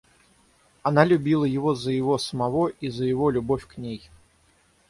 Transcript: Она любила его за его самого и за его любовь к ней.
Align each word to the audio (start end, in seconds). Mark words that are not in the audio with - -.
Она 0.81 1.05
любила 1.05 1.45
его 1.45 1.75
за 1.75 1.91
его 1.91 2.17
самого 2.17 2.69
и 2.69 2.89
за 2.89 3.05
его 3.05 3.29
любовь 3.29 3.67
к 3.67 3.77
ней. 3.77 4.09